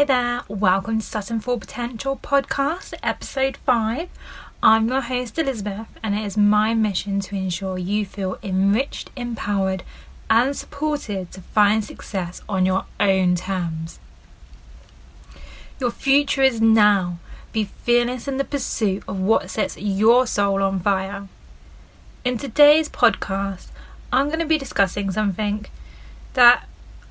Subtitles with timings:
[0.00, 4.08] Hi there, welcome to Sutton Full Potential podcast, episode 5.
[4.62, 9.82] I'm your host Elizabeth, and it is my mission to ensure you feel enriched, empowered,
[10.30, 14.00] and supported to find success on your own terms.
[15.78, 17.18] Your future is now.
[17.52, 21.28] Be fearless in the pursuit of what sets your soul on fire.
[22.24, 23.66] In today's podcast,
[24.10, 25.66] I'm going to be discussing something
[26.32, 26.66] that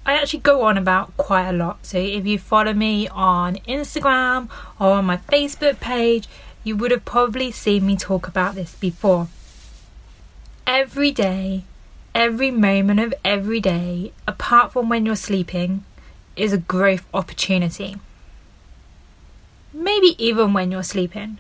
[0.10, 1.86] I actually go on about quite a lot.
[1.86, 6.28] So if you follow me on Instagram or on my Facebook page,
[6.64, 9.28] you would have probably seen me talk about this before.
[10.66, 11.64] Every day,
[12.16, 15.86] every moment of every day, apart from when you're sleeping,
[16.36, 17.98] is a growth opportunity.
[19.72, 21.38] Maybe even when you're sleeping.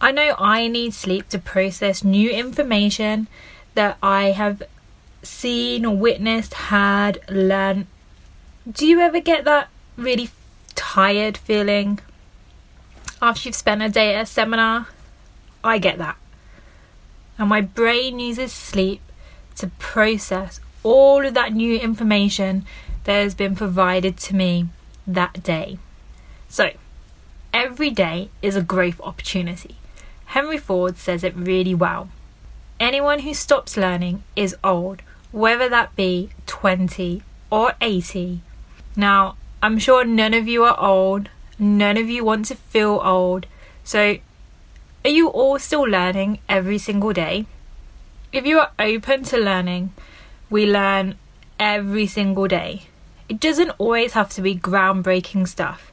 [0.00, 3.26] I know I need sleep to process new information
[3.74, 4.62] that I have
[5.26, 7.86] seen or witnessed, had, learned.
[8.70, 10.30] Do you ever get that really
[10.74, 12.00] tired feeling
[13.20, 14.88] after you've spent a day at a seminar?
[15.62, 16.16] I get that.
[17.38, 19.00] And my brain uses sleep
[19.56, 22.64] to process all of that new information
[23.04, 24.68] that has been provided to me
[25.06, 25.78] that day.
[26.48, 26.70] So,
[27.52, 29.76] every day is a growth opportunity.
[30.26, 32.08] Henry Ford says it really well.
[32.80, 35.02] Anyone who stops learning is old
[35.34, 38.40] whether that be 20 or 80.
[38.94, 43.46] Now, I'm sure none of you are old, none of you want to feel old,
[43.82, 44.18] so
[45.04, 47.46] are you all still learning every single day?
[48.32, 49.92] If you are open to learning,
[50.50, 51.16] we learn
[51.58, 52.82] every single day.
[53.28, 55.90] It doesn't always have to be groundbreaking stuff.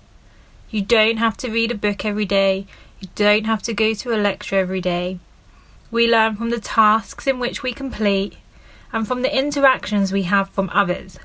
[0.69, 2.67] You don't have to read a book every day.
[2.99, 5.17] You don't have to go to a lecture every day.
[5.89, 8.37] We learn from the tasks in which we complete
[8.93, 11.17] and from the interactions we have from others.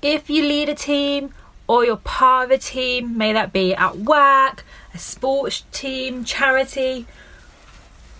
[0.00, 1.34] If you lead a team
[1.66, 4.64] or you're part of a team, may that be at work,
[4.94, 7.06] a sports team, charity,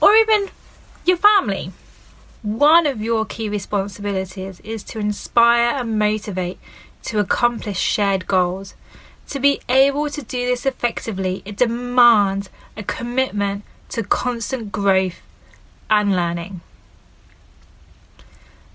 [0.01, 0.49] or even
[1.05, 1.73] your family,
[2.43, 6.59] one of your key responsibilities is to inspire and motivate
[7.05, 8.75] to accomplish shared goals.
[9.29, 15.21] To be able to do this effectively, it demands a commitment to constant growth
[15.91, 16.61] and learning.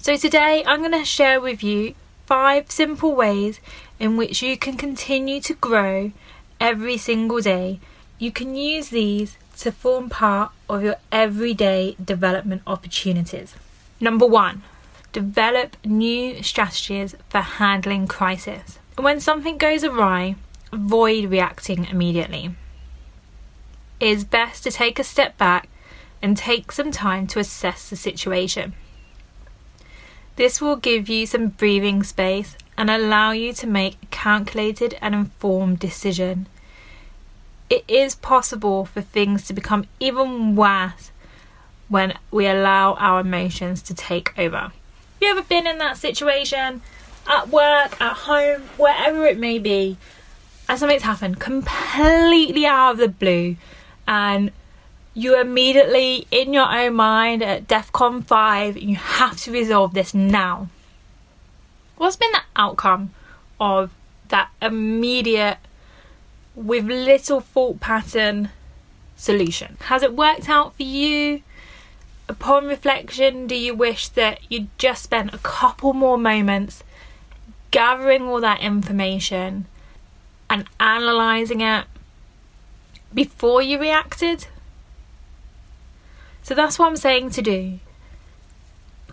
[0.03, 3.61] So, today I'm going to share with you five simple ways
[4.01, 6.11] in which you can continue to grow
[6.59, 7.79] every single day.
[8.19, 13.55] You can use these to form part of your everyday development opportunities.
[14.01, 14.63] Number one,
[15.13, 18.79] develop new strategies for handling crisis.
[18.97, 20.35] When something goes awry,
[20.73, 22.53] avoid reacting immediately.
[24.01, 25.69] It is best to take a step back
[26.21, 28.73] and take some time to assess the situation.
[30.35, 35.13] This will give you some breathing space and allow you to make a calculated and
[35.13, 36.47] informed decision.
[37.69, 41.11] It is possible for things to become even worse
[41.87, 44.57] when we allow our emotions to take over.
[44.57, 44.73] Have
[45.21, 46.81] you ever been in that situation
[47.27, 49.97] at work, at home, wherever it may be,
[50.67, 53.55] and something's happened completely out of the blue
[54.07, 54.51] and
[55.13, 60.69] you immediately in your own mind at DEFCON 5 you have to resolve this now.
[61.97, 63.13] What's been the outcome
[63.59, 63.91] of
[64.29, 65.57] that immediate,
[66.55, 68.49] with little thought pattern
[69.15, 69.77] solution?
[69.81, 71.43] Has it worked out for you?
[72.27, 76.83] Upon reflection, do you wish that you'd just spent a couple more moments
[77.69, 79.65] gathering all that information
[80.49, 81.85] and analysing it
[83.13, 84.47] before you reacted?
[86.43, 87.79] So that's what I'm saying to do.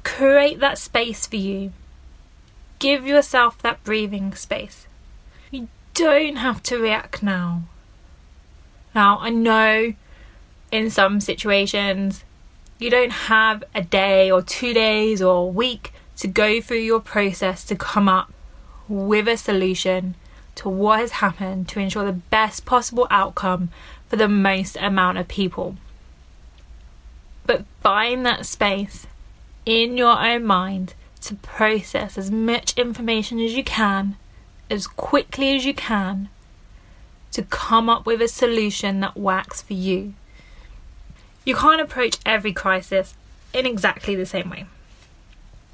[0.02, 1.72] Create that space for you.
[2.78, 4.86] Give yourself that breathing space.
[5.50, 7.62] You don't have to react now.
[8.94, 9.94] Now, I know
[10.72, 12.24] in some situations
[12.78, 17.00] you don't have a day or two days or a week to go through your
[17.00, 18.32] process to come up
[18.88, 20.16] with a solution
[20.56, 23.70] to what has happened to ensure the best possible outcome
[24.08, 25.76] for the most amount of people.
[27.50, 29.08] But find that space
[29.66, 34.14] in your own mind to process as much information as you can,
[34.70, 36.28] as quickly as you can,
[37.32, 40.14] to come up with a solution that works for you.
[41.44, 43.14] You can't approach every crisis
[43.52, 44.66] in exactly the same way.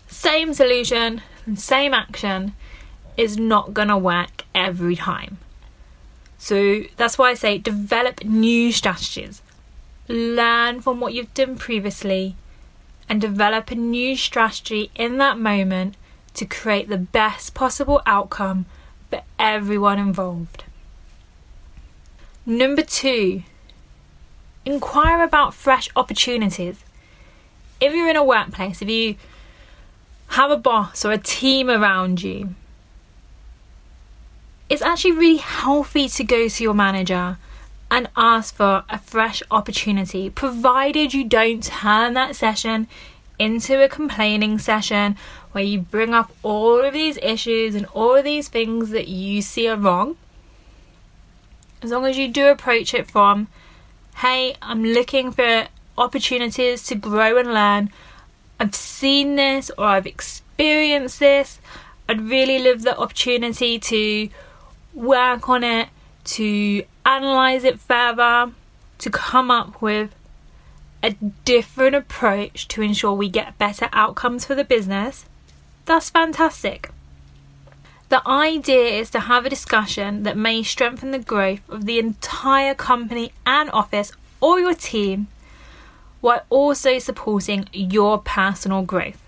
[0.06, 2.54] Same solution and same action
[3.18, 5.36] is not going to work every time.
[6.38, 9.42] So that's why I say develop new strategies
[10.08, 12.36] learn from what you've done previously,
[13.08, 15.96] and develop a new strategy in that moment
[16.34, 18.66] to create the best possible outcome
[19.10, 20.64] for everyone involved.
[22.44, 23.42] Number two,
[24.64, 26.84] inquire about fresh opportunities.
[27.80, 29.16] If you're in a workplace, if you
[30.28, 32.54] have a boss or a team around you,
[34.68, 37.38] it's actually really healthy to go to your manager
[37.90, 42.88] and ask for a fresh opportunity, provided you don't turn that session
[43.38, 45.16] into a complaining session
[45.52, 49.40] where you bring up all of these issues and all of these things that you
[49.42, 50.16] see are wrong.
[51.82, 53.48] As long as you do approach it from,
[54.16, 55.68] hey, I'm looking for
[55.98, 57.90] opportunities to grow and learn.
[58.58, 61.60] I've seen this or I've experienced this.
[62.08, 64.28] I'd really love the opportunity to
[64.94, 65.88] work on it,
[66.26, 68.52] to analyze it further,
[68.98, 70.14] to come up with
[71.02, 71.10] a
[71.44, 75.26] different approach to ensure we get better outcomes for the business,
[75.84, 76.90] that's fantastic.
[78.08, 82.74] The idea is to have a discussion that may strengthen the growth of the entire
[82.74, 85.28] company and office or your team
[86.20, 89.22] while also supporting your personal growth.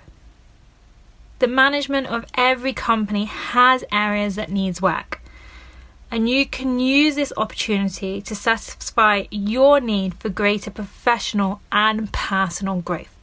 [1.38, 5.17] The management of every company has areas that needs work
[6.10, 12.80] and you can use this opportunity to satisfy your need for greater professional and personal
[12.80, 13.14] growth.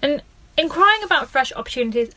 [0.00, 0.22] And
[0.56, 2.12] inquiring about fresh opportunities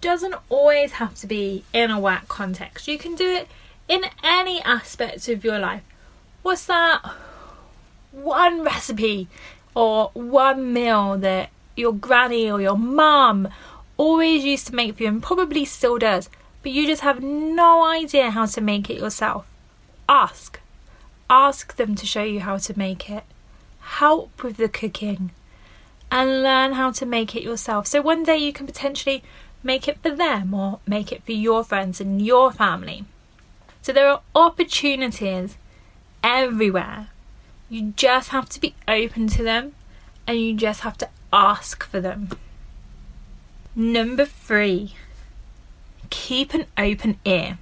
[0.00, 2.88] doesn't always have to be in a work context.
[2.88, 3.48] You can do it
[3.88, 5.82] in any aspect of your life.
[6.42, 7.00] What's that
[8.10, 9.28] one recipe
[9.74, 13.48] or one meal that your granny or your mum
[13.96, 16.28] always used to make for you and probably still does?
[16.64, 19.46] But you just have no idea how to make it yourself,
[20.08, 20.58] ask.
[21.28, 23.24] Ask them to show you how to make it.
[23.80, 25.30] Help with the cooking
[26.10, 27.86] and learn how to make it yourself.
[27.86, 29.22] So one day you can potentially
[29.62, 33.04] make it for them or make it for your friends and your family.
[33.82, 35.58] So there are opportunities
[36.22, 37.08] everywhere.
[37.68, 39.74] You just have to be open to them
[40.26, 42.30] and you just have to ask for them.
[43.74, 44.94] Number three,
[46.14, 47.58] keep an open ear.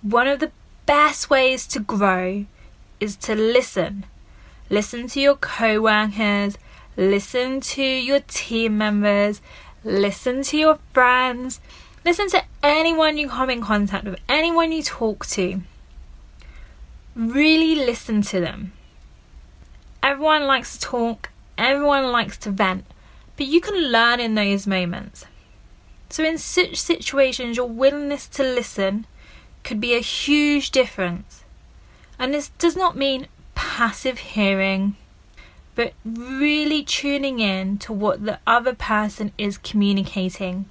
[0.00, 0.52] One of the
[0.86, 2.46] best ways to grow
[3.00, 4.06] is to listen.
[4.70, 6.56] Listen to your co workers,
[6.96, 9.42] listen to your team members,
[9.84, 11.60] listen to your friends,
[12.04, 15.60] listen to anyone you come in contact with, anyone you talk to.
[17.16, 18.72] Really listen to them.
[20.02, 22.84] Everyone likes to talk, everyone likes to vent,
[23.36, 25.26] but you can learn in those moments.
[26.08, 29.06] So, in such situations, your willingness to listen
[29.64, 31.44] could be a huge difference.
[32.18, 34.96] And this does not mean passive hearing,
[35.74, 40.66] but really tuning in to what the other person is communicating.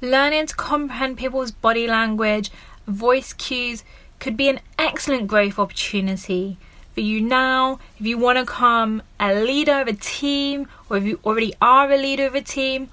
[0.00, 2.50] Learning to comprehend people's body language,
[2.86, 3.84] voice cues
[4.18, 6.58] could be an excellent growth opportunity
[6.96, 11.04] for you now if you want to become a leader of a team or if
[11.04, 12.88] you already are a leader of a team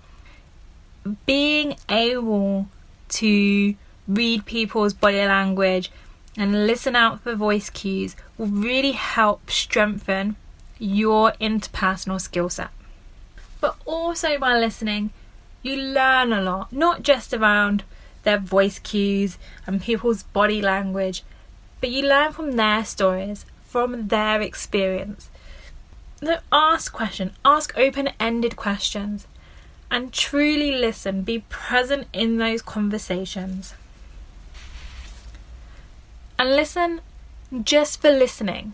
[1.26, 2.68] being able
[3.10, 3.76] to
[4.08, 5.92] read people's body language
[6.38, 10.36] and listen out for voice cues will really help strengthen
[10.80, 12.70] your interpersonal skill set.
[13.62, 15.12] But also by listening,
[15.62, 17.84] you learn a lot, not just around
[18.24, 21.24] their voice cues and people's body language,
[21.80, 25.30] but you learn from their stories, from their experience.
[26.22, 29.28] So ask questions, ask open ended questions
[29.94, 31.22] and truly listen.
[31.22, 33.76] Be present in those conversations.
[36.40, 37.02] And listen
[37.64, 38.74] just for listening,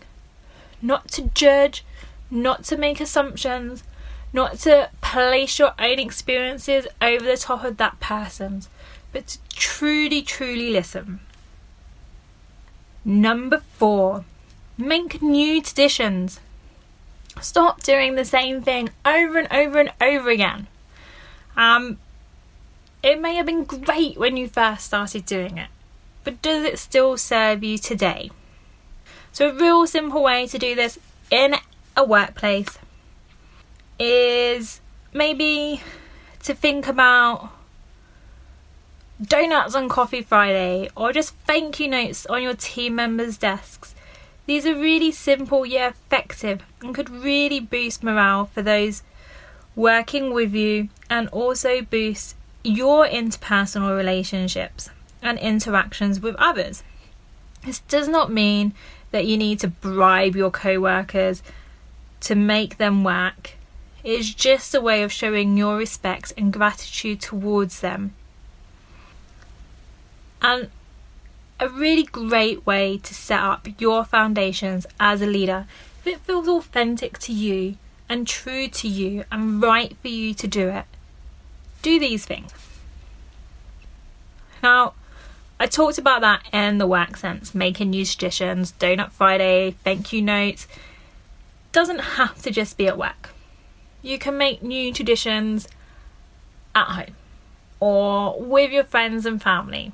[0.80, 1.84] not to judge,
[2.30, 3.84] not to make assumptions,
[4.32, 8.70] not to place your own experiences over the top of that person's,
[9.12, 11.20] but to truly, truly listen.
[13.04, 14.24] Number four,
[14.78, 16.40] make new traditions.
[17.42, 20.66] Stop doing the same thing over and over and over again.
[21.60, 21.98] Um,
[23.02, 25.68] it may have been great when you first started doing it,
[26.24, 28.30] but does it still serve you today?
[29.30, 30.98] So, a real simple way to do this
[31.30, 31.56] in
[31.94, 32.78] a workplace
[33.98, 34.80] is
[35.12, 35.82] maybe
[36.44, 37.50] to think about
[39.20, 43.94] donuts on Coffee Friday or just thank you notes on your team members' desks.
[44.46, 49.02] These are really simple yet effective and could really boost morale for those
[49.80, 54.90] working with you and also boost your interpersonal relationships
[55.22, 56.82] and interactions with others.
[57.64, 58.74] This does not mean
[59.10, 61.42] that you need to bribe your co workers
[62.20, 63.52] to make them work.
[64.04, 68.14] It is just a way of showing your respect and gratitude towards them.
[70.42, 70.70] and
[71.58, 75.66] a really great way to set up your foundations as a leader
[76.00, 77.76] if it feels authentic to you
[78.10, 80.84] and true to you and right for you to do it.
[81.80, 82.52] Do these things.
[84.62, 84.94] Now,
[85.60, 90.20] I talked about that in the work sense, making new traditions, Donut Friday, thank you
[90.20, 90.66] notes.
[91.70, 93.30] Doesn't have to just be at work.
[94.02, 95.68] You can make new traditions
[96.74, 97.14] at home
[97.78, 99.92] or with your friends and family.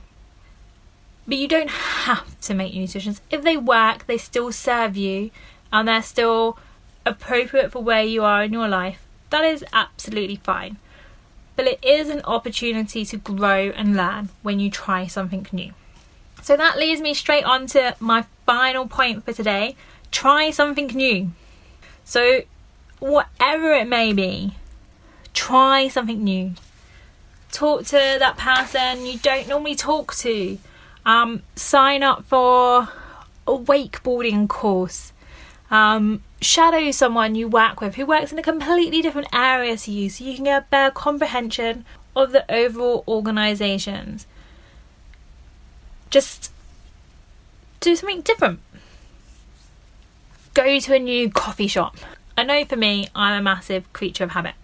[1.29, 3.21] But you don't have to make new traditions.
[3.31, 5.31] If they work, they still serve you
[5.71, 6.59] and they're still
[7.07, 9.03] appropriate for where you are in your life.
[9.31, 10.77] That is absolutely fine
[11.57, 15.73] but it is an opportunity to grow and learn when you try something new.
[16.43, 19.75] So that leads me straight on to my final point for today
[20.13, 21.33] try something new.
[22.05, 22.43] So,
[23.01, 24.55] whatever it may be,
[25.35, 26.55] try something new.
[27.51, 30.59] Talk to that person you don't normally talk to.
[31.05, 32.89] Um, sign up for
[33.47, 35.13] a wakeboarding course.
[35.71, 40.11] Um, shadow someone you work with who works in a completely different area to you
[40.11, 44.27] so you can get a better comprehension of the overall organizations.
[46.11, 46.51] Just
[47.81, 48.61] do something different.
[50.55, 51.97] Go to a new coffee shop.
[52.37, 54.55] I know for me, I'm a massive creature of habit.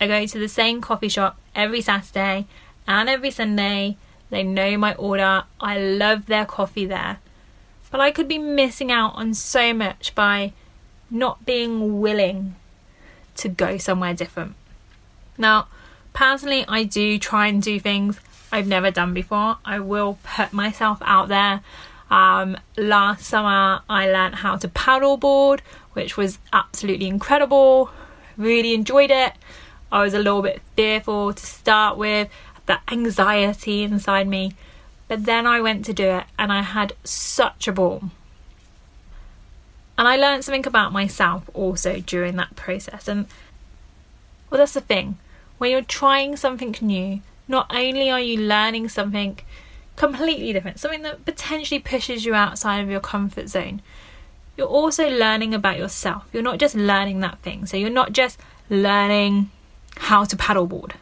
[0.00, 2.46] I go to the same coffee shop every Saturday
[2.88, 3.96] and every Sunday.
[4.30, 5.44] They know my order.
[5.60, 7.18] I love their coffee there.
[7.90, 10.52] But I could be missing out on so much by
[11.10, 12.56] not being willing
[13.36, 14.54] to go somewhere different.
[15.38, 15.68] Now,
[16.12, 18.20] personally, I do try and do things
[18.52, 19.58] I've never done before.
[19.64, 21.62] I will put myself out there.
[22.10, 25.60] Um, last summer, I learned how to paddleboard,
[25.92, 27.90] which was absolutely incredible.
[28.36, 29.32] Really enjoyed it.
[29.92, 32.28] I was a little bit fearful to start with,
[32.66, 34.52] that anxiety inside me.
[35.08, 38.10] But then I went to do it and I had such a ball.
[40.00, 43.06] And I learned something about myself also during that process.
[43.06, 43.26] And
[44.48, 45.18] well, that's the thing.
[45.58, 49.40] When you're trying something new, not only are you learning something
[49.96, 53.82] completely different, something that potentially pushes you outside of your comfort zone,
[54.56, 56.26] you're also learning about yourself.
[56.32, 57.66] You're not just learning that thing.
[57.66, 58.40] So you're not just
[58.70, 59.50] learning
[59.98, 60.92] how to paddleboard,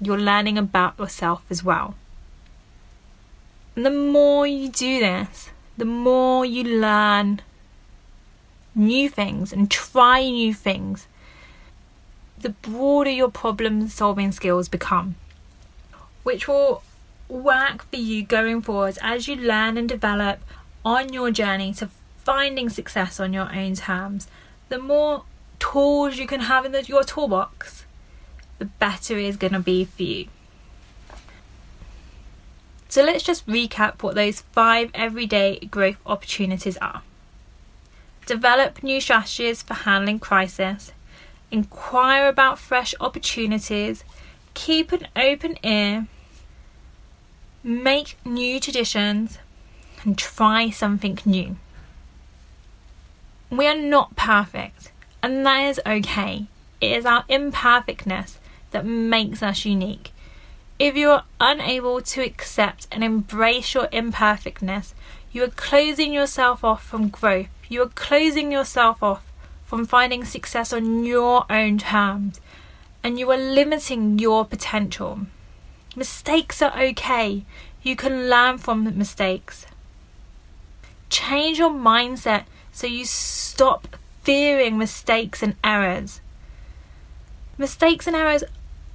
[0.00, 1.96] you're learning about yourself as well.
[3.74, 7.42] And the more you do this, the more you learn
[8.74, 11.06] new things and try new things,
[12.38, 15.16] the broader your problem solving skills become,
[16.22, 16.82] which will
[17.28, 20.40] work for you going forward as you learn and develop
[20.84, 24.26] on your journey to finding success on your own terms.
[24.68, 25.24] The more
[25.58, 27.84] tools you can have in the, your toolbox,
[28.58, 30.26] the better it is going to be for you.
[32.88, 37.02] So let's just recap what those five everyday growth opportunities are
[38.26, 40.92] develop new strategies for handling crisis,
[41.50, 44.04] inquire about fresh opportunities,
[44.54, 46.06] keep an open ear,
[47.62, 49.38] make new traditions,
[50.04, 51.56] and try something new.
[53.50, 56.46] We are not perfect, and that is okay.
[56.80, 58.38] It is our imperfectness
[58.70, 60.12] that makes us unique.
[60.78, 64.94] If you are unable to accept and embrace your imperfectness,
[65.32, 69.24] you are closing yourself off from growth you are closing yourself off
[69.64, 72.40] from finding success on your own terms
[73.04, 75.20] and you are limiting your potential.
[75.94, 77.44] Mistakes are okay.
[77.84, 79.66] You can learn from mistakes.
[81.10, 86.20] Change your mindset so you stop fearing mistakes and errors.
[87.56, 88.42] Mistakes and errors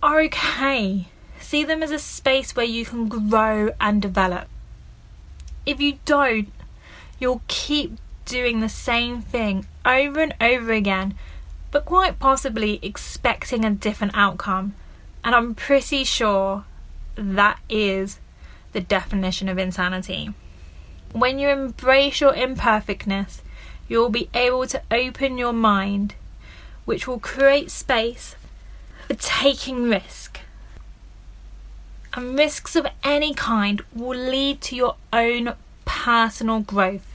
[0.03, 1.07] are okay.
[1.39, 4.49] See them as a space where you can grow and develop.
[5.65, 6.51] If you don't,
[7.19, 11.15] you'll keep doing the same thing over and over again,
[11.71, 14.75] but quite possibly expecting a different outcome.
[15.23, 16.65] And I'm pretty sure
[17.15, 18.19] that is
[18.73, 20.33] the definition of insanity.
[21.13, 23.41] When you embrace your imperfectness,
[23.87, 26.15] you'll be able to open your mind,
[26.83, 28.35] which will create space
[29.07, 30.41] for taking risk.
[32.13, 35.53] And risks of any kind will lead to your own
[35.85, 37.14] personal growth.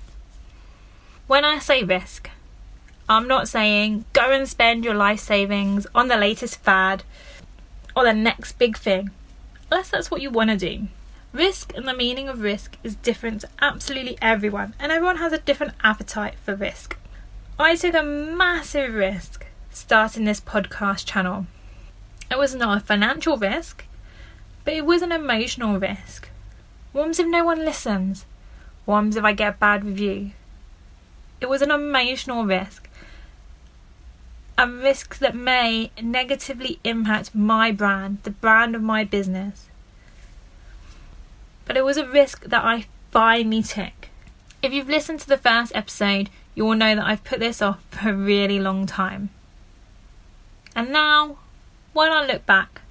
[1.30, 2.28] When I say risk,
[3.08, 7.04] I'm not saying go and spend your life savings on the latest fad
[7.94, 9.10] or the next big thing,
[9.70, 10.88] unless that's what you want to do.
[11.32, 15.38] Risk and the meaning of risk is different to absolutely everyone, and everyone has a
[15.38, 16.96] different appetite for risk.
[17.60, 21.46] I took a massive risk starting this podcast channel.
[22.28, 23.84] It was not a financial risk,
[24.64, 26.28] but it was an emotional risk.
[26.90, 28.26] What if no one listens?
[28.84, 30.32] What if I get a bad review?
[31.40, 32.88] It was an emotional risk.
[34.58, 39.68] A risk that may negatively impact my brand, the brand of my business.
[41.64, 44.08] But it was a risk that I finally took.
[44.62, 47.82] If you've listened to the first episode, you will know that I've put this off
[47.90, 49.30] for a really long time.
[50.76, 51.38] And now,
[51.94, 52.82] when I look back,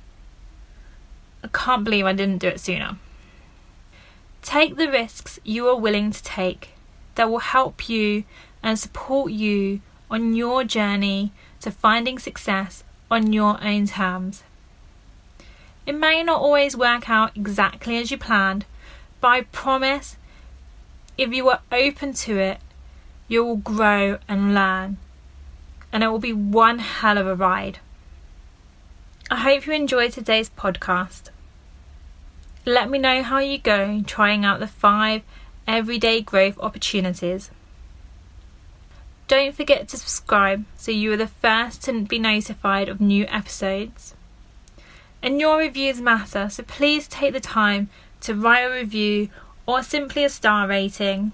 [1.44, 2.98] I can't believe I didn't do it sooner.
[4.42, 6.70] Take the risks you are willing to take
[7.20, 8.24] that will help you
[8.64, 14.42] and support you on your journey to finding success on your own terms.
[15.86, 18.64] It may not always work out exactly as you planned,
[19.20, 20.16] but I promise
[21.18, 22.60] if you are open to it,
[23.28, 24.96] you will grow and learn,
[25.92, 27.80] and it will be one hell of a ride.
[29.30, 31.32] I hope you enjoyed today's podcast.
[32.66, 35.24] Let me know how you go trying out the five
[35.70, 37.52] everyday growth opportunities.
[39.28, 44.16] Don't forget to subscribe so you are the first to be notified of new episodes.
[45.22, 47.90] And your reviews matter, so please take the time
[48.22, 49.30] to write a review
[49.68, 51.34] or simply a star rating.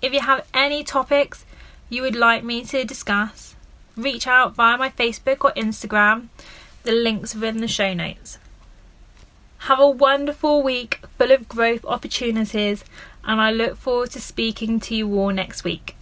[0.00, 1.44] If you have any topics
[1.88, 3.54] you would like me to discuss,
[3.96, 6.26] reach out via my Facebook or Instagram.
[6.82, 8.38] The links are in the show notes.
[9.66, 12.84] Have a wonderful week full of growth opportunities,
[13.22, 15.94] and I look forward to speaking to you all next week.